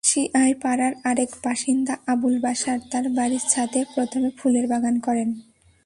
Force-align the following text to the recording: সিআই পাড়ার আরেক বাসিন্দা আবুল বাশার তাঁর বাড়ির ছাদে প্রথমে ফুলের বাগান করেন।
সিআই 0.03 0.51
পাড়ার 0.63 0.93
আরেক 1.03 1.31
বাসিন্দা 1.43 1.93
আবুল 2.07 2.35
বাশার 2.39 2.79
তাঁর 2.91 3.05
বাড়ির 3.17 3.43
ছাদে 3.49 3.81
প্রথমে 3.93 4.29
ফুলের 4.37 4.65
বাগান 4.67 4.95
করেন। 4.99 5.29